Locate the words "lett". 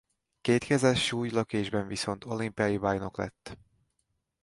3.17-3.57